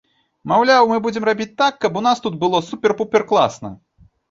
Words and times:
Маўляў, 0.51 0.87
мы 0.91 0.97
будзем 1.07 1.27
рабіць 1.29 1.47
так, 1.63 1.77
каб 1.85 2.01
у 2.03 2.03
нас 2.07 2.25
тут 2.25 2.41
было 2.47 2.65
супер-пупер 2.73 3.29
класна. 3.35 3.75